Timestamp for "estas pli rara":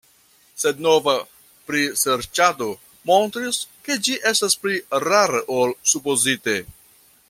4.35-5.47